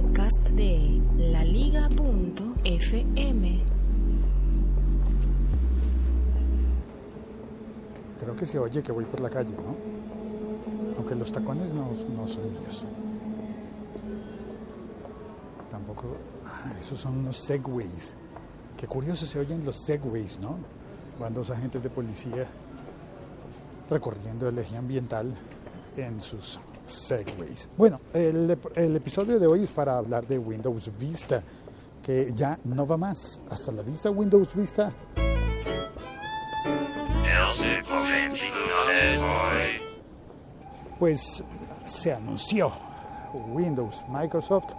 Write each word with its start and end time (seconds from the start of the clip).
podcast 0.00 0.48
de 0.50 1.00
laliga.fm. 1.18 1.90
Creo 8.18 8.36
que 8.36 8.46
se 8.46 8.58
oye 8.58 8.82
que 8.82 8.92
voy 8.92 9.04
por 9.04 9.20
la 9.20 9.28
calle, 9.28 9.50
¿no? 9.50 9.76
Aunque 10.96 11.14
los 11.14 11.30
tacones 11.32 11.74
no, 11.74 11.90
no 12.16 12.26
son 12.26 12.50
míos. 12.52 12.86
Tampoco... 15.70 16.16
Ah, 16.46 16.72
esos 16.78 16.98
son 16.98 17.18
unos 17.18 17.36
segways. 17.36 18.16
Qué 18.76 18.86
curioso 18.86 19.26
se 19.26 19.38
oyen 19.38 19.64
los 19.64 19.76
segways, 19.76 20.38
¿no? 20.40 20.56
Van 21.18 21.34
dos 21.34 21.50
agentes 21.50 21.82
de 21.82 21.90
policía 21.90 22.46
recorriendo 23.90 24.48
el 24.48 24.58
eje 24.58 24.76
ambiental 24.76 25.34
en 25.96 26.20
sus 26.20 26.58
segways. 26.90 27.68
Bueno, 27.76 28.00
el, 28.12 28.50
episodio 28.96 29.38
de 29.38 29.46
hoy 29.46 29.64
es 29.64 29.70
para 29.70 29.96
hablar 29.96 30.26
de 30.26 30.38
Windows 30.38 30.90
Vista, 30.98 31.42
que 32.02 32.32
ya 32.34 32.58
no 32.64 32.86
va 32.86 32.96
más. 32.96 33.40
Hasta 33.48 33.72
la 33.72 33.82
vista 33.82 34.10
Windows 34.10 34.54
Vista. 34.54 34.92
Pues 40.98 41.44
se 41.86 42.12
anunció 42.12 42.72
Windows, 43.32 44.04
Microsoft 44.08 44.72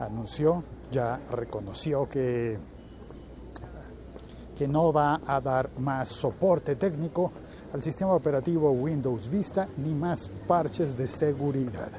anunció, 0.00 0.62
ya 0.90 1.18
reconoció 1.30 2.08
que, 2.08 2.58
que 4.58 4.68
no 4.68 4.92
va 4.92 5.20
a 5.26 5.40
dar 5.40 5.70
más 5.78 6.08
soporte 6.08 6.76
técnico 6.76 7.32
al 7.74 7.82
sistema 7.82 8.12
operativo 8.12 8.70
Windows 8.70 9.28
Vista 9.28 9.68
ni 9.78 9.94
más 9.94 10.30
parches 10.46 10.96
de 10.96 11.08
seguridad. 11.08 11.90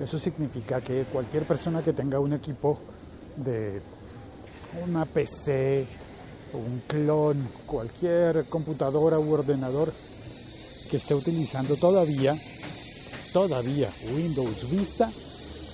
Eso 0.00 0.18
significa 0.18 0.80
que 0.80 1.04
cualquier 1.04 1.46
persona 1.46 1.80
que 1.80 1.92
tenga 1.92 2.18
un 2.18 2.32
equipo 2.32 2.76
de 3.36 3.80
una 4.84 5.04
PC, 5.04 5.86
un 6.54 6.82
clon, 6.88 7.36
cualquier 7.66 8.46
computadora 8.46 9.20
u 9.20 9.32
ordenador 9.32 9.92
que 10.90 10.96
esté 10.96 11.14
utilizando 11.14 11.76
todavía, 11.76 12.34
todavía 13.32 13.88
Windows 14.16 14.70
Vista, 14.72 15.08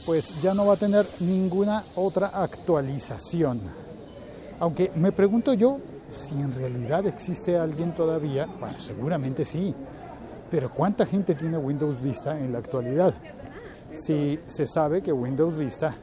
pues 0.04 0.42
ya 0.42 0.52
no 0.52 0.66
va 0.66 0.74
a 0.74 0.76
tener 0.76 1.06
ninguna 1.20 1.82
otra 1.96 2.26
actualización. 2.26 3.62
Aunque 4.60 4.92
me 4.94 5.10
pregunto 5.10 5.54
yo, 5.54 5.78
si 6.10 6.40
en 6.40 6.52
realidad 6.54 7.06
existe 7.06 7.58
alguien 7.58 7.92
todavía, 7.92 8.46
bueno, 8.46 8.78
seguramente 8.78 9.44
sí, 9.44 9.74
pero 10.50 10.70
¿cuánta 10.72 11.04
gente 11.04 11.34
tiene 11.34 11.58
Windows 11.58 12.00
Vista 12.00 12.38
en 12.38 12.52
la 12.52 12.58
actualidad? 12.58 13.14
Si 13.92 14.40
se 14.46 14.66
sabe 14.66 15.02
que 15.02 15.12
Windows 15.12 15.56
Vista, 15.56 15.94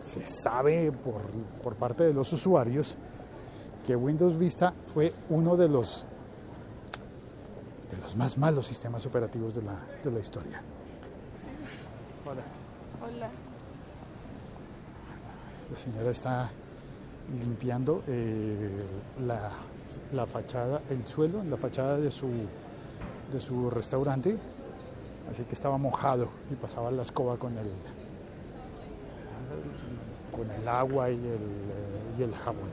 se 0.00 0.26
sabe 0.26 0.92
por, 0.92 1.22
por 1.62 1.76
parte 1.76 2.04
de 2.04 2.12
los 2.12 2.32
usuarios, 2.32 2.96
que 3.86 3.94
Windows 3.94 4.36
Vista 4.36 4.74
fue 4.86 5.12
uno 5.30 5.56
de 5.56 5.68
los, 5.68 6.06
de 7.90 7.96
los 7.98 8.16
más 8.16 8.36
malos 8.36 8.66
sistemas 8.66 9.06
operativos 9.06 9.54
de 9.54 9.62
la, 9.62 9.76
de 10.02 10.10
la 10.10 10.18
historia. 10.18 10.60
Hola. 12.24 12.42
Hola. 13.00 13.30
La 15.70 15.78
señora 15.78 16.10
está 16.10 16.50
limpiando 17.38 18.02
eh, 18.06 18.84
la, 19.26 19.50
la, 20.12 20.26
fachada, 20.26 20.82
el 20.90 21.06
suelo, 21.06 21.42
la 21.44 21.56
fachada 21.56 21.98
de 21.98 22.10
su, 22.10 22.28
de 23.32 23.40
su 23.40 23.70
restaurante. 23.70 24.36
Así 25.30 25.42
que 25.42 25.54
estaba 25.54 25.76
mojado 25.76 26.28
y 26.50 26.54
pasaba 26.54 26.90
la 26.90 27.02
escoba 27.02 27.36
con 27.36 27.58
el, 27.58 27.66
con 30.30 30.50
el 30.50 30.68
agua 30.68 31.10
y 31.10 31.14
el, 31.14 32.18
y 32.18 32.22
el 32.22 32.34
jabón. 32.34 32.68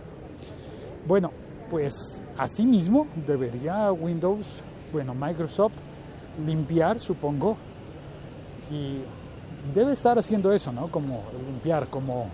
Bueno, 1.08 1.32
pues 1.70 2.22
asimismo 2.38 3.08
debería 3.26 3.92
Windows, 3.92 4.62
bueno, 4.92 5.16
Microsoft 5.16 5.74
limpiar, 6.46 7.00
supongo, 7.00 7.58
y 8.72 9.00
debe 9.74 9.94
estar 9.94 10.18
haciendo 10.18 10.52
eso, 10.52 10.72
¿no? 10.72 10.88
Como 10.88 11.24
limpiar, 11.48 11.88
como 11.88 12.28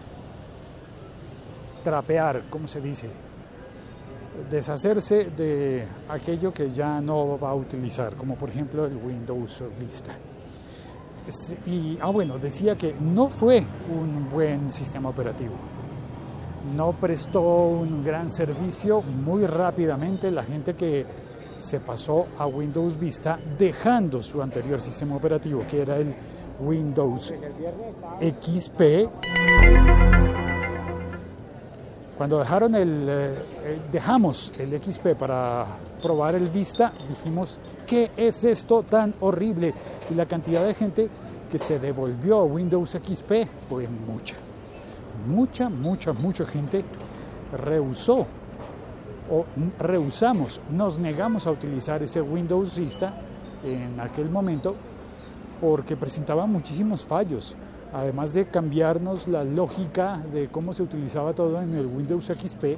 trapear, 1.84 2.44
¿cómo 2.50 2.68
se 2.68 2.82
dice? 2.82 3.10
Deshacerse 4.50 5.32
de 5.32 5.86
aquello 6.10 6.54
que 6.54 6.70
ya 6.70 7.02
no 7.02 7.38
va 7.38 7.50
a 7.50 7.56
utilizar, 7.56 8.16
como 8.16 8.36
por 8.36 8.50
ejemplo 8.50 8.86
el 8.86 8.96
Windows 8.96 9.64
Vista. 9.80 10.16
Y, 11.66 11.98
ah, 12.02 12.10
bueno, 12.10 12.40
decía 12.40 12.76
que 12.76 12.96
no 13.00 13.30
fue 13.30 13.64
un 13.92 14.30
buen 14.30 14.72
sistema 14.72 15.10
operativo. 15.10 15.54
No 16.76 16.94
prestó 16.94 17.42
un 17.42 18.04
gran 18.04 18.32
servicio 18.32 19.02
muy 19.02 19.46
rápidamente. 19.46 20.32
La 20.32 20.44
gente 20.44 20.74
que 20.74 21.06
se 21.58 21.80
pasó 21.80 22.28
a 22.38 22.48
Windows 22.48 23.00
Vista 23.00 23.38
dejando 23.58 24.22
su 24.22 24.42
anterior 24.42 24.82
sistema 24.82 25.16
operativo, 25.16 25.64
que 25.70 25.82
era 25.82 25.98
el 25.98 26.14
Windows 26.60 27.34
XP. 28.20 29.69
Cuando 32.20 32.38
dejaron 32.38 32.76
el, 32.76 33.06
eh, 33.08 33.80
dejamos 33.94 34.52
el 34.60 34.78
XP 34.78 35.16
para 35.18 35.66
probar 36.04 36.36
el 36.36 36.50
Vista, 36.50 36.92
dijimos, 37.08 37.62
¿qué 37.88 38.12
es 38.18 38.44
esto 38.44 38.84
tan 38.84 39.14
horrible? 39.22 39.74
Y 40.12 40.16
la 40.16 40.26
cantidad 40.26 40.66
de 40.66 40.74
gente 40.74 41.10
que 41.50 41.58
se 41.58 41.80
devolvió 41.80 42.40
a 42.40 42.44
Windows 42.44 42.90
XP 42.90 43.48
fue 43.70 43.88
mucha. 43.88 44.36
Mucha, 45.30 45.70
mucha, 45.70 46.12
mucha 46.12 46.46
gente 46.46 46.84
rehusó 47.54 48.28
o 49.32 49.46
rehusamos, 49.80 50.60
nos 50.70 51.00
negamos 51.00 51.48
a 51.48 51.52
utilizar 51.52 52.04
ese 52.04 52.20
Windows 52.20 52.78
Vista 52.78 53.14
en 53.64 53.98
aquel 53.98 54.30
momento 54.30 54.76
porque 55.62 55.96
presentaba 55.96 56.46
muchísimos 56.46 57.02
fallos, 57.06 57.56
además 57.94 58.34
de 58.34 58.46
cambiarnos 58.46 59.28
la 59.28 59.44
lógica 59.44 60.24
de 60.34 60.48
cómo 60.48 60.74
se 60.74 60.84
utilizaba 60.84 61.34
todo 61.34 61.62
en 61.62 61.74
el 61.74 61.86
Windows 61.86 62.26
XP, 62.26 62.78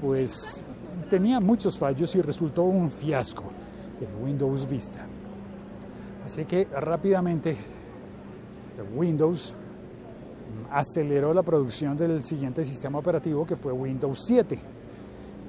pues 0.00 0.62
tenía 1.08 1.40
muchos 1.40 1.78
fallos 1.78 2.14
y 2.14 2.22
resultó 2.22 2.62
un 2.62 2.88
fiasco 2.88 3.44
el 4.00 4.24
Windows 4.24 4.68
Vista. 4.68 5.06
Así 6.24 6.44
que 6.44 6.66
rápidamente 6.66 7.56
Windows 8.94 9.54
aceleró 10.70 11.34
la 11.34 11.42
producción 11.42 11.96
del 11.96 12.24
siguiente 12.24 12.64
sistema 12.64 12.98
operativo 12.98 13.46
que 13.46 13.56
fue 13.56 13.72
Windows 13.72 14.20
7. 14.26 14.58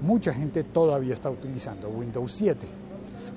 Mucha 0.02 0.34
gente 0.34 0.64
todavía 0.64 1.14
está 1.14 1.30
utilizando 1.30 1.90
Windows 1.90 2.34
7 2.34 2.68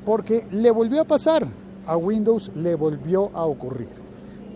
porque 0.05 0.47
le 0.51 0.71
volvió 0.71 1.03
a 1.03 1.05
pasar 1.05 1.47
a 1.87 1.97
Windows 1.97 2.51
le 2.55 2.75
volvió 2.75 3.31
a 3.35 3.45
ocurrir. 3.45 4.04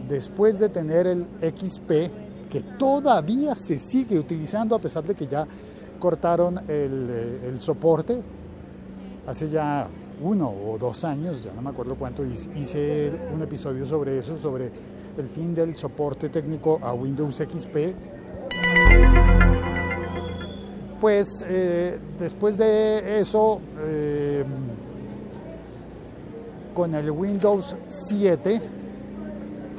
Después 0.08 0.58
de 0.58 0.68
tener 0.68 1.06
el 1.06 1.26
XP, 1.40 2.48
que 2.50 2.60
todavía 2.78 3.54
se 3.54 3.78
sigue 3.78 4.18
utilizando 4.18 4.74
a 4.74 4.78
pesar 4.78 5.04
de 5.04 5.14
que 5.14 5.26
ya 5.26 5.46
cortaron 5.98 6.58
el, 6.68 7.40
el 7.44 7.60
soporte, 7.60 8.20
hace 9.26 9.48
ya 9.48 9.86
uno 10.22 10.48
o 10.48 10.78
dos 10.78 11.04
años, 11.04 11.44
ya 11.44 11.52
no 11.52 11.62
me 11.62 11.70
acuerdo 11.70 11.94
cuánto, 11.94 12.24
hice 12.24 13.12
un 13.34 13.42
episodio 13.42 13.84
sobre 13.86 14.18
eso, 14.18 14.36
sobre 14.36 14.70
el 15.16 15.26
fin 15.26 15.54
del 15.54 15.76
soporte 15.76 16.28
técnico 16.28 16.78
a 16.82 16.92
Windows 16.92 17.36
XP. 17.36 17.76
Pues 21.00 21.44
eh, 21.48 21.98
después 22.18 22.56
de 22.58 23.20
eso, 23.20 23.60
eh, 23.80 24.44
con 26.74 26.94
el 26.94 27.10
Windows 27.10 27.76
7, 27.86 28.60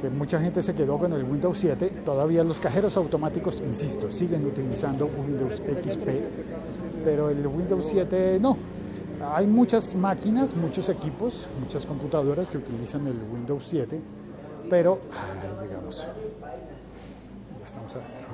que 0.00 0.08
mucha 0.08 0.40
gente 0.40 0.62
se 0.62 0.74
quedó 0.74 0.98
con 0.98 1.12
el 1.12 1.24
Windows 1.24 1.58
7, 1.58 2.02
todavía 2.04 2.42
los 2.42 2.58
cajeros 2.58 2.96
automáticos, 2.96 3.60
insisto, 3.60 4.10
siguen 4.10 4.46
utilizando 4.46 5.06
Windows 5.06 5.56
XP, 5.56 6.08
pero 7.04 7.28
el 7.28 7.46
Windows 7.46 7.86
7 7.86 8.38
no. 8.40 8.56
Hay 9.32 9.46
muchas 9.46 9.94
máquinas, 9.94 10.56
muchos 10.56 10.88
equipos, 10.88 11.48
muchas 11.60 11.84
computadoras 11.84 12.48
que 12.48 12.56
utilizan 12.56 13.06
el 13.06 13.18
Windows 13.30 13.66
7, 13.66 14.00
pero 14.70 15.00
ah, 15.12 15.60
llegamos. 15.60 16.06
Ya 17.58 17.64
estamos 17.64 17.94
adentro. 17.94 18.28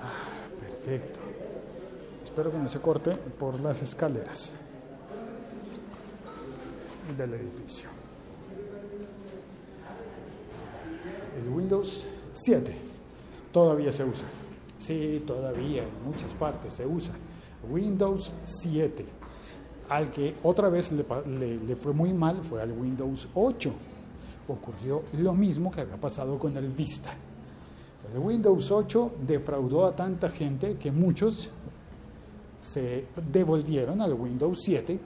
Ah, 0.00 0.60
perfecto. 0.60 1.20
Espero 2.22 2.52
que 2.52 2.58
no 2.58 2.68
se 2.68 2.78
corte 2.78 3.16
por 3.16 3.58
las 3.60 3.82
escaleras 3.82 4.54
del 7.16 7.34
edificio. 7.34 7.88
El 11.36 11.52
Windows 11.52 12.06
7 12.32 12.74
todavía 13.52 13.92
se 13.92 14.04
usa. 14.04 14.26
Sí, 14.78 15.22
todavía 15.26 15.82
en 15.82 16.04
muchas 16.04 16.32
partes 16.34 16.72
se 16.72 16.86
usa. 16.86 17.14
Windows 17.70 18.30
7. 18.44 19.04
Al 19.88 20.10
que 20.10 20.36
otra 20.42 20.68
vez 20.68 20.92
le, 20.92 21.76
fue 21.76 21.92
muy 21.92 22.12
mal 22.12 22.42
fue 22.42 22.62
al 22.62 22.72
Windows 22.72 23.28
8. 23.34 23.72
ocurrió 24.48 25.02
lo 25.14 25.34
mismo 25.34 25.70
que 25.70 25.82
había 25.82 26.00
pasado 26.00 26.38
con 26.38 26.56
el 26.56 26.68
Vista. 26.68 27.14
El 28.12 28.18
Windows 28.18 28.70
8 28.70 29.12
defraudó 29.26 29.86
a 29.86 29.96
tanta 29.96 30.28
gente 30.28 30.76
que 30.76 30.90
muchos 30.90 31.48
se 32.60 33.06
devolvieron 33.30 34.00
al 34.00 34.14
Windows 34.14 34.60
7 34.62 34.98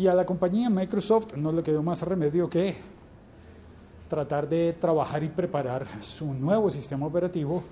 y 0.00 0.08
a 0.08 0.14
la 0.14 0.24
compañía 0.24 0.70
Microsoft 0.70 1.34
no 1.36 1.52
le 1.52 1.62
quedó 1.62 1.82
más 1.82 2.00
remedio 2.00 2.48
que 2.48 2.74
tratar 4.08 4.48
de 4.48 4.72
trabajar 4.72 5.22
y 5.22 5.28
preparar 5.28 5.86
su 6.00 6.32
nuevo 6.32 6.70
sistema 6.70 7.04
operativo 7.04 7.62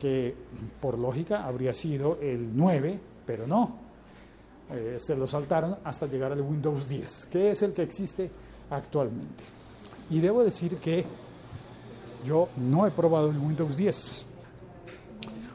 que 0.00 0.34
por 0.80 0.98
lógica 0.98 1.44
habría 1.44 1.74
sido 1.74 2.16
el 2.22 2.56
9, 2.56 2.98
pero 3.26 3.46
no. 3.46 3.76
Eh, 4.70 4.96
se 4.98 5.14
lo 5.14 5.26
saltaron 5.26 5.76
hasta 5.84 6.06
llegar 6.06 6.32
al 6.32 6.40
Windows 6.40 6.88
10, 6.88 7.28
que 7.30 7.50
es 7.50 7.60
el 7.60 7.74
que 7.74 7.82
existe 7.82 8.30
actualmente. 8.70 9.44
Y 10.08 10.20
debo 10.20 10.42
decir 10.42 10.78
que 10.78 11.04
yo 12.24 12.48
no 12.56 12.86
he 12.86 12.90
probado 12.92 13.28
el 13.30 13.36
Windows 13.36 13.76
10. 13.76 14.26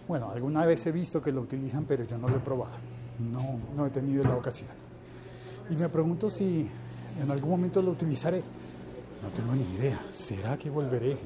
Bueno, 0.08 0.30
alguna 0.30 0.64
vez 0.64 0.86
he 0.86 0.92
visto 0.92 1.20
que 1.20 1.32
lo 1.32 1.42
utilizan, 1.42 1.86
pero 1.86 2.04
yo 2.04 2.20
no 2.20 2.30
lo 2.30 2.36
he 2.36 2.42
probado. 2.42 2.76
No, 3.18 3.58
no 3.76 3.88
he 3.88 3.90
tenido 3.90 4.24
la 4.24 4.36
ocasión. 4.36 4.86
Y 5.70 5.76
me 5.76 5.90
pregunto 5.90 6.30
si 6.30 6.70
en 7.22 7.32
algún 7.32 7.50
momento 7.50 7.82
lo 7.82 7.92
utilizaré. 7.92 8.44
No 9.22 9.30
tengo 9.36 9.54
ni 9.56 9.64
idea. 9.78 10.00
¿Será 10.12 10.58
que 10.58 10.70
volveré 10.70 11.18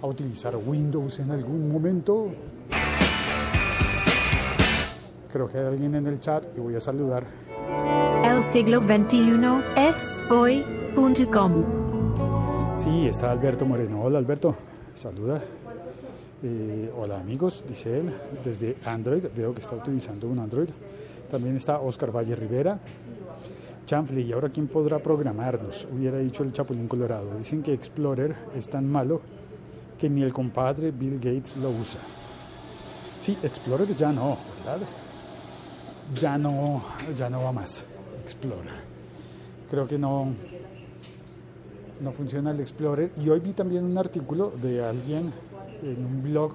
a 0.00 0.06
utilizar 0.06 0.56
Windows 0.56 1.18
en 1.18 1.30
algún 1.30 1.70
momento? 1.70 2.30
Creo 5.30 5.48
que 5.48 5.58
hay 5.58 5.66
alguien 5.66 5.94
en 5.96 6.06
el 6.06 6.20
chat 6.20 6.46
y 6.56 6.60
voy 6.60 6.76
a 6.76 6.80
saludar. 6.80 7.26
El 8.24 8.42
siglo 8.42 8.80
XXI 8.80 9.40
es 9.76 10.24
hoy.com. 10.30 11.64
Sí, 12.76 13.06
está 13.06 13.30
Alberto 13.32 13.66
Moreno. 13.66 14.02
Hola 14.02 14.18
Alberto, 14.18 14.56
saluda. 14.94 15.42
Eh, 16.42 16.92
hola 16.96 17.18
amigos, 17.18 17.64
dice 17.68 18.00
él, 18.00 18.14
desde 18.44 18.76
Android. 18.84 19.24
Veo 19.36 19.52
que 19.52 19.60
está 19.60 19.76
utilizando 19.76 20.28
un 20.28 20.38
Android. 20.38 20.68
También 21.30 21.56
está 21.56 21.80
Oscar 21.80 22.14
Valle 22.14 22.36
Rivera. 22.36 22.78
Chanfley, 23.86 24.24
¿y 24.24 24.32
ahora 24.32 24.48
quién 24.48 24.66
podrá 24.66 24.98
programarnos? 24.98 25.86
Hubiera 25.92 26.18
dicho 26.18 26.42
el 26.42 26.52
Chapulín 26.52 26.88
Colorado. 26.88 27.36
Dicen 27.36 27.62
que 27.62 27.72
Explorer 27.72 28.34
es 28.56 28.68
tan 28.68 28.88
malo 28.90 29.20
que 29.98 30.08
ni 30.08 30.22
el 30.22 30.32
compadre 30.32 30.90
Bill 30.90 31.16
Gates 31.16 31.56
lo 31.58 31.70
usa. 31.70 32.00
Sí, 33.20 33.36
Explorer 33.42 33.94
ya 33.96 34.12
no, 34.12 34.36
¿verdad? 34.64 34.86
Ya 36.18 36.38
no, 36.38 36.82
ya 37.16 37.28
no 37.28 37.42
va 37.44 37.52
más. 37.52 37.86
Explorer. 38.22 38.94
Creo 39.70 39.86
que 39.86 39.98
no, 39.98 40.28
no 42.00 42.12
funciona 42.12 42.50
el 42.52 42.60
Explorer. 42.60 43.10
Y 43.22 43.28
hoy 43.28 43.40
vi 43.40 43.52
también 43.52 43.84
un 43.84 43.98
artículo 43.98 44.50
de 44.50 44.84
alguien 44.84 45.32
en 45.82 46.04
un 46.04 46.22
blog 46.22 46.52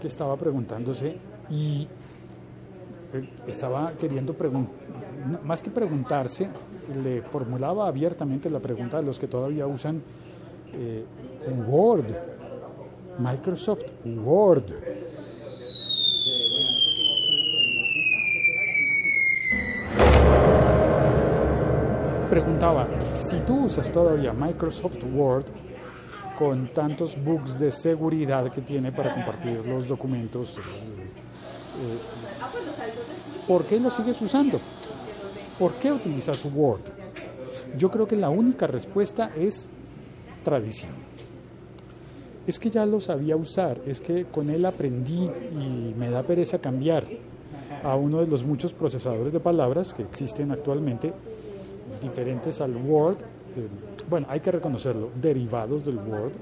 que 0.00 0.08
estaba 0.08 0.36
preguntándose 0.36 1.16
y 1.50 1.86
estaba 3.46 3.92
queriendo 3.92 4.34
preguntar, 4.34 4.74
más 5.44 5.62
que 5.62 5.70
preguntarse, 5.70 6.48
le 7.02 7.22
formulaba 7.22 7.86
abiertamente 7.86 8.50
la 8.50 8.60
pregunta 8.60 8.98
a 8.98 9.02
los 9.02 9.18
que 9.18 9.28
todavía 9.28 9.66
usan 9.66 10.02
eh, 10.72 11.04
Word, 11.66 12.06
Microsoft 13.18 13.84
Word. 14.04 14.64
Preguntaba, 22.30 22.88
si 23.12 23.40
tú 23.40 23.64
usas 23.66 23.92
todavía 23.92 24.32
Microsoft 24.32 25.04
Word 25.14 25.44
con 26.38 26.68
tantos 26.68 27.22
bugs 27.22 27.58
de 27.58 27.70
seguridad 27.70 28.50
que 28.50 28.62
tiene 28.62 28.90
para 28.90 29.12
compartir 29.14 29.66
los 29.66 29.86
documentos, 29.86 30.56
eh, 30.56 30.62
¿por 33.46 33.64
qué 33.64 33.80
lo 33.80 33.90
sigues 33.90 34.20
usando? 34.20 34.60
¿Por 35.58 35.72
qué 35.74 35.92
utilizas 35.92 36.44
Word? 36.44 36.80
Yo 37.78 37.90
creo 37.90 38.06
que 38.06 38.16
la 38.16 38.30
única 38.30 38.66
respuesta 38.66 39.30
es 39.36 39.68
tradición. 40.44 40.90
Es 42.46 42.58
que 42.58 42.70
ya 42.70 42.84
lo 42.86 43.00
sabía 43.00 43.36
usar, 43.36 43.80
es 43.86 44.00
que 44.00 44.24
con 44.24 44.50
él 44.50 44.64
aprendí 44.66 45.24
y 45.24 45.94
me 45.96 46.10
da 46.10 46.22
pereza 46.22 46.58
cambiar 46.58 47.06
a 47.82 47.96
uno 47.96 48.20
de 48.20 48.26
los 48.26 48.44
muchos 48.44 48.72
procesadores 48.72 49.32
de 49.32 49.40
palabras 49.40 49.94
que 49.94 50.02
existen 50.02 50.50
actualmente, 50.50 51.12
diferentes 52.02 52.60
al 52.60 52.76
Word. 52.76 53.18
Eh, 53.56 53.68
bueno, 54.10 54.26
hay 54.28 54.40
que 54.40 54.50
reconocerlo, 54.50 55.10
derivados 55.20 55.84
del 55.84 55.98
Word. 55.98 56.32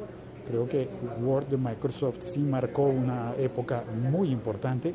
Creo 0.48 0.66
que 0.68 0.88
Word 1.22 1.46
de 1.46 1.56
Microsoft 1.56 2.18
sí 2.24 2.40
marcó 2.40 2.82
una 2.84 3.34
época 3.38 3.84
muy 4.10 4.30
importante, 4.30 4.92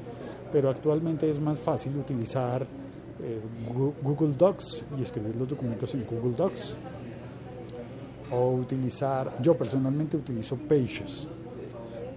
pero 0.56 0.70
actualmente 0.70 1.30
es 1.30 1.38
más 1.38 1.60
fácil 1.60 1.98
utilizar 1.98 2.62
eh, 2.64 3.42
Google 4.02 4.36
Docs 4.38 4.86
y 4.98 5.02
escribir 5.02 5.36
los 5.36 5.50
documentos 5.50 5.94
en 5.96 6.06
Google 6.06 6.34
Docs. 6.34 6.78
O 8.32 8.52
utilizar, 8.52 9.34
yo 9.42 9.58
personalmente 9.58 10.16
utilizo 10.16 10.56
Pages, 10.56 11.28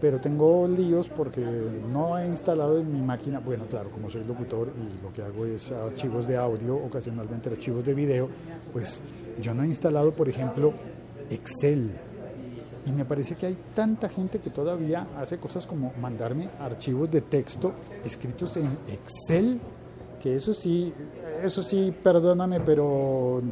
pero 0.00 0.20
tengo 0.20 0.68
líos 0.68 1.08
porque 1.08 1.44
no 1.92 2.16
he 2.16 2.28
instalado 2.28 2.78
en 2.78 2.92
mi 2.92 3.02
máquina, 3.02 3.40
bueno, 3.40 3.64
claro, 3.68 3.90
como 3.90 4.08
soy 4.08 4.22
locutor 4.22 4.68
y 4.68 5.02
lo 5.02 5.12
que 5.12 5.22
hago 5.22 5.44
es 5.44 5.72
archivos 5.72 6.28
de 6.28 6.36
audio, 6.36 6.76
ocasionalmente 6.76 7.50
archivos 7.50 7.84
de 7.84 7.92
video, 7.92 8.28
pues 8.72 9.02
yo 9.42 9.52
no 9.52 9.64
he 9.64 9.66
instalado, 9.66 10.12
por 10.12 10.28
ejemplo, 10.28 10.74
Excel. 11.28 11.90
Y 12.88 12.92
me 12.92 13.04
parece 13.04 13.34
que 13.34 13.46
hay 13.46 13.56
tanta 13.74 14.08
gente 14.08 14.38
que 14.38 14.48
todavía 14.48 15.06
hace 15.18 15.36
cosas 15.36 15.66
como 15.66 15.92
mandarme 16.00 16.48
archivos 16.58 17.10
de 17.10 17.20
texto 17.20 17.72
escritos 18.02 18.56
en 18.56 18.78
Excel, 18.88 19.60
que 20.22 20.34
eso 20.34 20.54
sí, 20.54 20.92
eso 21.42 21.62
sí, 21.62 21.94
perdóname, 22.02 22.60
pero 22.60 23.42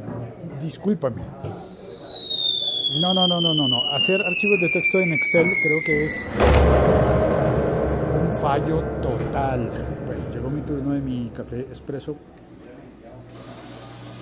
discúlpame. 0.59 1.21
No, 2.99 3.13
no, 3.13 3.27
no, 3.27 3.39
no, 3.39 3.53
no, 3.53 3.67
no. 3.67 3.83
Hacer 3.91 4.21
archivos 4.21 4.59
de 4.59 4.69
texto 4.69 4.99
en 4.99 5.13
Excel 5.13 5.45
creo 5.61 5.79
que 5.85 6.05
es 6.05 6.27
un 8.21 8.35
fallo 8.41 8.81
total. 9.03 9.69
Bueno, 10.07 10.31
llegó 10.33 10.49
mi 10.49 10.61
turno 10.61 10.93
de 10.93 11.01
mi 11.01 11.29
café 11.29 11.59
expreso. 11.59 12.15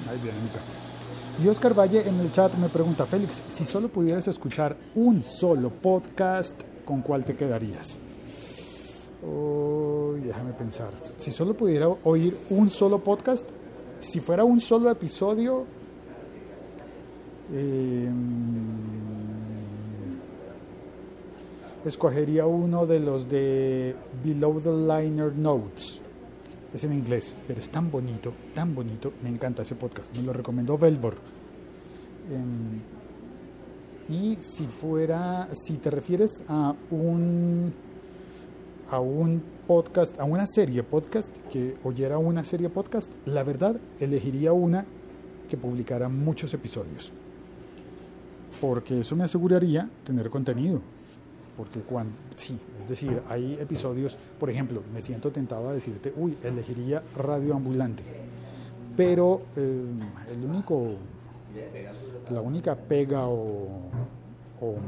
Ahí 0.09 0.19
viene 0.21 0.39
mi 0.41 0.49
café. 0.49 0.64
Y 1.43 1.47
Oscar 1.49 1.77
Valle 1.77 2.07
en 2.07 2.19
el 2.21 2.31
chat 2.31 2.53
me 2.55 2.69
pregunta, 2.69 3.05
Félix, 3.05 3.41
si 3.47 3.65
solo 3.65 3.89
pudieras 3.89 4.27
escuchar 4.27 4.77
un 4.95 5.21
solo 5.21 5.69
podcast, 5.69 6.61
¿con 6.85 7.01
cuál 7.01 7.25
te 7.25 7.35
quedarías? 7.35 7.97
Oh, 9.27 10.13
déjame 10.23 10.53
pensar. 10.53 10.91
Si 11.17 11.31
solo 11.31 11.53
pudiera 11.53 11.89
oír 11.89 12.37
un 12.49 12.69
solo 12.69 12.99
podcast, 12.99 13.45
si 13.99 14.21
fuera 14.21 14.45
un 14.45 14.61
solo 14.61 14.89
episodio, 14.89 15.65
eh, 17.51 18.09
escogería 21.83 22.45
uno 22.45 22.85
de 22.85 22.99
los 22.99 23.27
de 23.27 23.93
Below 24.23 24.61
the 24.61 24.71
Liner 24.71 25.35
Notes. 25.35 26.01
Es 26.75 26.83
en 26.83 26.91
inglés, 26.91 27.37
pero 27.47 27.61
es 27.61 27.69
tan 27.69 27.89
bonito, 27.89 28.33
tan 28.53 28.75
bonito. 28.75 29.13
Me 29.23 29.29
encanta 29.29 29.61
ese 29.61 29.75
podcast. 29.75 30.13
Me 30.17 30.23
lo 30.23 30.33
recomendó 30.33 30.77
Velvor. 30.77 31.15
Eh, 32.29 34.11
y 34.11 34.35
si 34.41 34.67
fuera, 34.67 35.47
si 35.53 35.77
te 35.77 35.89
refieres 35.89 36.43
a 36.49 36.75
un 36.91 37.73
a 38.91 38.99
un 38.99 39.41
podcast, 39.65 40.19
a 40.19 40.25
una 40.25 40.45
serie 40.45 40.83
podcast, 40.83 41.33
que 41.49 41.77
oyera 41.85 42.17
una 42.17 42.43
serie 42.43 42.67
podcast, 42.67 43.13
la 43.25 43.43
verdad 43.43 43.79
elegiría 44.01 44.51
una 44.51 44.85
que 45.49 45.55
publicara 45.55 46.09
muchos 46.09 46.53
episodios. 46.53 47.13
Porque 48.59 48.99
eso 48.99 49.15
me 49.15 49.23
aseguraría 49.23 49.89
tener 50.03 50.29
contenido. 50.29 50.81
Porque 51.55 51.79
cuando, 51.81 52.13
sí, 52.35 52.59
es 52.79 52.87
decir, 52.87 53.21
hay 53.29 53.57
episodios, 53.59 54.17
por 54.39 54.49
ejemplo, 54.49 54.83
me 54.93 55.01
siento 55.01 55.31
tentado 55.31 55.69
a 55.69 55.73
decirte, 55.73 56.13
uy, 56.15 56.37
elegiría 56.43 57.01
Radio 57.15 57.55
Ambulante. 57.55 58.03
Pero 58.95 59.41
eh, 59.55 59.83
el 60.31 60.43
único, 60.43 60.95
la 62.29 62.41
única 62.41 62.75
pega 62.75 63.27
o, 63.27 63.91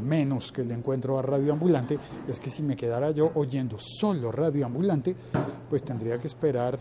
menos 0.04 0.52
que 0.52 0.64
le 0.64 0.74
encuentro 0.74 1.20
a 1.20 1.22
Radio 1.22 1.54
Ambulante 1.54 2.00
es 2.28 2.40
que 2.40 2.50
si 2.50 2.64
me 2.64 2.76
quedara 2.76 3.12
yo 3.12 3.32
oyendo 3.36 3.78
solo 3.80 4.32
Radio 4.32 4.66
Ambulante, 4.66 5.16
pues 5.70 5.84
tendría 5.84 6.18
que 6.18 6.26
esperar 6.26 6.80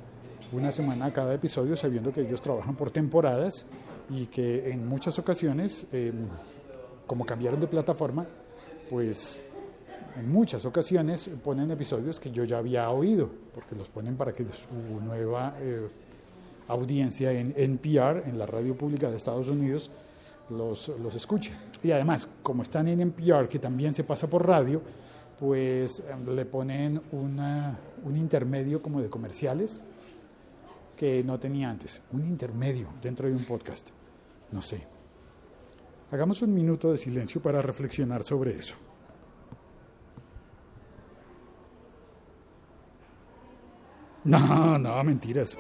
una 0.53 0.71
semana 0.71 1.07
a 1.07 1.13
cada 1.13 1.35
episodio 1.35 1.77
sabiendo 1.77 2.11
que 2.11 2.23
ellos 2.23 2.41
trabajan 2.41 2.75
por 2.75 2.91
temporadas 2.91 3.67
y 4.09 4.27
que 4.27 4.71
en 4.71 4.89
muchas 4.89 5.19
ocasiones, 5.19 5.89
eh, 5.93 6.13
como 7.07 7.27
cambiaron 7.27 7.61
de 7.61 7.67
plataforma, 7.67 8.25
pues 8.89 9.43
en 10.17 10.31
muchas 10.31 10.65
ocasiones 10.65 11.31
ponen 11.45 11.71
episodios 11.71 12.19
que 12.19 12.31
yo 12.31 12.45
ya 12.45 12.59
había 12.59 12.91
oído, 12.91 13.31
porque 13.55 13.75
los 13.75 13.89
ponen 13.89 14.17
para 14.17 14.33
que 14.33 14.45
su 14.53 14.69
nueva 15.05 15.55
eh, 15.61 15.89
audiencia 16.69 17.33
en 17.33 17.55
NPR, 17.57 18.27
en 18.27 18.39
la 18.39 18.47
radio 18.47 18.77
pública 18.77 19.11
de 19.11 19.17
Estados 19.17 19.49
Unidos, 19.49 19.91
los, 20.51 20.89
los 21.01 21.15
escuche. 21.15 21.53
Y 21.83 21.91
además, 21.91 22.29
como 22.43 22.63
están 22.63 22.89
en 22.89 23.01
NPR, 23.01 23.49
que 23.49 23.59
también 23.59 23.95
se 23.95 24.05
pasa 24.05 24.27
por 24.27 24.47
radio, 24.47 24.81
pues 25.39 26.03
em, 26.09 26.35
le 26.35 26.47
ponen 26.47 27.01
una, 27.13 27.79
un 28.05 28.17
intermedio 28.17 28.81
como 28.81 29.03
de 29.03 29.11
comerciales 29.11 29.83
que 30.97 31.23
no 31.23 31.39
tenía 31.39 31.71
antes. 31.71 32.01
Un 32.13 32.25
intermedio 32.25 32.89
dentro 33.03 33.29
de 33.29 33.35
un 33.35 33.45
podcast. 33.45 33.91
No 34.51 34.63
sé. 34.63 34.83
Hagamos 36.11 36.41
un 36.43 36.55
minuto 36.55 36.91
de 36.91 36.99
silencio 36.99 37.43
para 37.43 37.61
reflexionar 37.61 38.25
sobre 38.25 38.57
eso. 38.57 38.77
No, 44.27 44.77
no, 44.77 45.05
mentiras. 45.05 45.57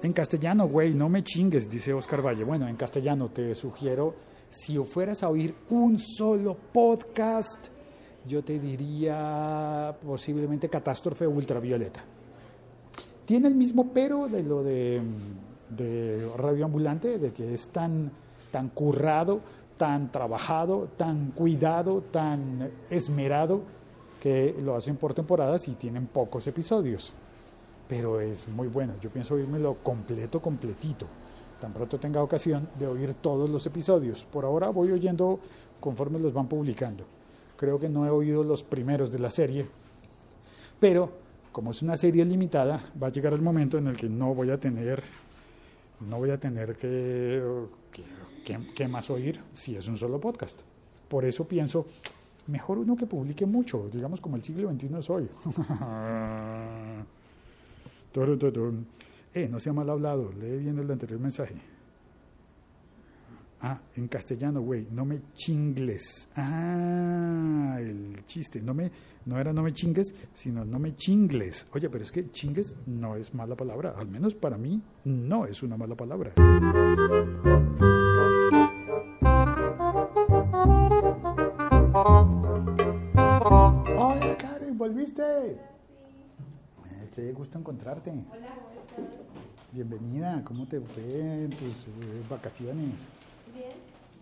En 0.00 0.12
castellano, 0.12 0.68
güey, 0.68 0.94
no 0.94 1.08
me 1.08 1.24
chingues, 1.24 1.68
dice 1.68 1.92
Oscar 1.92 2.24
Valle. 2.24 2.44
Bueno, 2.44 2.68
en 2.68 2.76
castellano 2.76 3.30
te 3.30 3.54
sugiero, 3.54 4.14
si 4.48 4.76
fueras 4.78 5.22
a 5.24 5.30
oír 5.30 5.54
un 5.70 5.98
solo 5.98 6.56
podcast, 6.72 7.68
yo 8.26 8.44
te 8.44 8.60
diría 8.60 9.96
posiblemente 10.04 10.68
Catástrofe 10.68 11.26
Ultravioleta. 11.26 12.04
Tiene 13.24 13.48
el 13.48 13.54
mismo 13.54 13.92
pero 13.92 14.28
de 14.28 14.42
lo 14.42 14.62
de, 14.62 15.00
de 15.70 16.30
Radio 16.36 16.66
Ambulante, 16.66 17.18
de 17.18 17.32
que 17.32 17.54
es 17.54 17.70
tan, 17.70 18.12
tan 18.52 18.68
currado, 18.68 19.40
tan 19.76 20.10
trabajado, 20.12 20.88
tan 20.96 21.30
cuidado, 21.32 22.02
tan 22.02 22.70
esmerado, 22.90 23.62
que 24.20 24.54
lo 24.62 24.74
hacen 24.74 24.96
por 24.96 25.14
temporadas 25.14 25.68
y 25.68 25.72
tienen 25.72 26.06
pocos 26.06 26.46
episodios 26.46 27.14
pero 27.88 28.20
es 28.20 28.48
muy 28.48 28.68
bueno. 28.68 28.94
Yo 29.00 29.10
pienso 29.10 29.34
oírmelo 29.34 29.76
completo, 29.82 30.40
completito. 30.40 31.06
Tan 31.60 31.72
pronto 31.72 31.98
tenga 31.98 32.22
ocasión 32.22 32.68
de 32.78 32.86
oír 32.86 33.14
todos 33.14 33.48
los 33.48 33.64
episodios. 33.66 34.24
Por 34.24 34.44
ahora 34.44 34.68
voy 34.70 34.90
oyendo 34.92 35.40
conforme 35.80 36.18
los 36.18 36.32
van 36.32 36.48
publicando. 36.48 37.04
Creo 37.56 37.78
que 37.78 37.88
no 37.88 38.04
he 38.06 38.10
oído 38.10 38.42
los 38.42 38.62
primeros 38.62 39.12
de 39.12 39.18
la 39.18 39.30
serie, 39.30 39.68
pero 40.80 41.12
como 41.52 41.70
es 41.70 41.82
una 41.82 41.96
serie 41.96 42.24
limitada, 42.24 42.80
va 43.00 43.06
a 43.06 43.12
llegar 43.12 43.32
el 43.32 43.42
momento 43.42 43.78
en 43.78 43.86
el 43.86 43.96
que 43.96 44.08
no 44.08 44.34
voy 44.34 44.50
a 44.50 44.58
tener, 44.58 45.04
no 46.04 46.18
voy 46.18 46.30
a 46.30 46.38
tener 46.38 46.76
que, 46.76 47.42
que, 48.74 48.88
más 48.88 49.10
oír 49.10 49.40
si 49.52 49.76
es 49.76 49.88
un 49.88 49.96
solo 49.96 50.20
podcast. 50.20 50.60
Por 51.08 51.24
eso 51.24 51.46
pienso, 51.46 51.86
mejor 52.46 52.78
uno 52.78 52.96
que 52.96 53.06
publique 53.06 53.46
mucho, 53.46 53.88
digamos 53.92 54.20
como 54.20 54.36
el 54.36 54.42
siglo 54.42 54.70
XXI 54.70 54.98
es 54.98 55.10
hoy. 55.10 55.28
Eh, 59.36 59.48
no 59.48 59.58
sea 59.58 59.72
mal 59.72 59.90
hablado, 59.90 60.30
lee 60.32 60.58
bien 60.58 60.78
el 60.78 60.88
anterior 60.88 61.18
mensaje. 61.18 61.56
Ah, 63.66 63.80
en 63.96 64.08
castellano, 64.08 64.60
güey, 64.60 64.86
no 64.90 65.06
me 65.06 65.22
chingles. 65.32 66.28
Ah, 66.36 67.78
el 67.80 68.22
chiste, 68.26 68.60
no 68.60 68.74
me, 68.74 68.90
no 69.24 69.38
era 69.38 69.54
no 69.54 69.62
me 69.62 69.72
chingues, 69.72 70.14
sino 70.34 70.66
no 70.66 70.78
me 70.78 70.94
chingles. 70.94 71.66
Oye, 71.72 71.88
pero 71.88 72.04
es 72.04 72.12
que 72.12 72.30
chingues 72.30 72.76
no 72.84 73.16
es 73.16 73.32
mala 73.32 73.56
palabra, 73.56 73.94
al 73.96 74.06
menos 74.06 74.34
para 74.34 74.58
mí 74.58 74.82
no 75.04 75.46
es 75.46 75.62
una 75.62 75.78
mala 75.78 75.96
palabra. 75.96 76.34
Hola, 83.96 84.36
Karen, 84.38 84.76
¿volviste? 84.76 85.58
Qué 87.14 87.32
gusto 87.32 87.58
encontrarte. 87.58 88.10
Hola, 88.10 88.24
¿cómo 88.94 89.08
estás? 89.08 89.24
Bienvenida, 89.72 90.42
¿cómo 90.44 90.66
te 90.66 90.82
fue 90.82 91.44
en 91.44 91.50
tus 91.50 91.86
eh, 91.86 92.22
vacaciones? 92.28 93.10
Bien. 93.54 93.72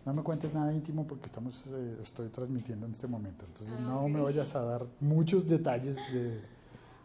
No 0.04 0.12
me 0.12 0.22
cuentes 0.22 0.52
nada 0.52 0.72
íntimo 0.74 1.06
porque 1.06 1.26
estamos, 1.26 1.64
eh, 1.68 1.98
estoy 2.02 2.28
transmitiendo 2.28 2.86
en 2.86 2.92
este 2.92 3.06
momento, 3.06 3.44
entonces 3.46 3.76
Ah, 3.78 3.82
no 3.82 4.08
me 4.08 4.20
vayas 4.20 4.54
a 4.56 4.62
dar 4.64 4.84
muchos 5.00 5.46
detalles 5.48 5.96
de, 6.12 6.40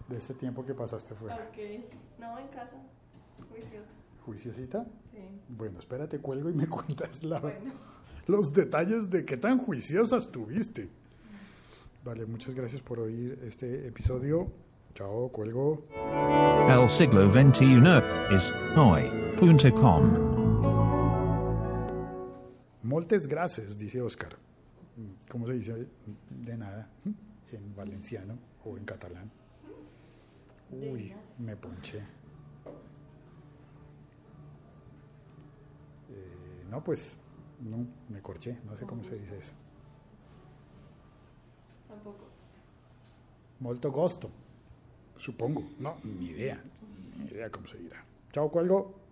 de 0.09 0.17
ese 0.17 0.33
tiempo 0.33 0.65
que 0.65 0.73
pasaste 0.73 1.13
fuera. 1.13 1.35
Ok. 1.35 1.57
No, 2.19 2.37
en 2.39 2.47
casa. 2.47 2.75
Juicioso. 3.51 3.93
¿Juiciosita? 4.25 4.83
Sí. 5.11 5.19
Bueno, 5.49 5.77
espérate, 5.79 6.17
cuelgo 6.19 6.49
y 6.49 6.53
me 6.53 6.67
cuentas 6.69 7.23
la- 7.23 7.39
Bueno. 7.39 7.71
los 8.25 8.51
detalles 8.51 9.09
de 9.11 9.23
qué 9.25 9.37
tan 9.37 9.59
juiciosa 9.59 10.17
estuviste. 10.17 10.89
Vale, 12.03 12.25
muchas 12.25 12.55
gracias 12.55 12.81
por 12.81 12.99
oír 12.99 13.37
este 13.43 13.87
episodio. 13.87 14.47
Chao, 14.95 15.29
cuelgo. 15.29 15.83
El 16.69 16.89
siglo 16.89 17.29
XXI 17.29 17.79
es 18.33 18.51
hoy.com. 18.75 20.36
Moltes 22.87 23.27
gracias, 23.27 23.77
dice 23.77 24.01
Oscar. 24.01 24.37
¿Cómo 25.27 25.45
se 25.45 25.53
dice? 25.53 25.87
De 26.29 26.55
nada. 26.55 26.89
En 27.51 27.75
valenciano 27.75 28.37
o 28.63 28.77
en 28.77 28.85
catalán. 28.85 29.29
Uy, 30.71 31.13
me 31.37 31.57
ponché. 31.57 31.97
Eh, 36.09 36.63
no, 36.69 36.81
pues, 36.81 37.19
no, 37.59 37.85
me 38.07 38.21
corché. 38.21 38.55
No 38.65 38.77
sé 38.77 38.85
cómo 38.85 39.03
se 39.03 39.19
dice 39.19 39.37
eso. 39.37 39.51
Tampoco. 41.89 42.23
Molto 43.59 43.91
gusto. 43.91 44.29
Supongo. 45.17 45.71
No, 45.79 45.97
ni 46.05 46.27
idea. 46.27 46.63
Ni 47.17 47.31
idea 47.31 47.51
cómo 47.51 47.67
se 47.67 47.79
dirá. 47.79 48.05
Chao, 48.31 48.49
cuelgo. 48.49 49.06